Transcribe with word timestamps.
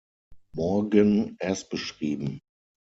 Morgan 0.55 1.35
erstbeschrieben. 1.37 2.41